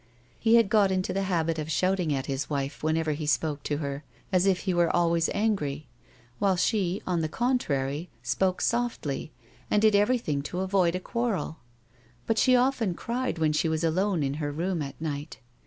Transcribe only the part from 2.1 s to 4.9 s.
at his wife, whenever he spoke to her, as if he were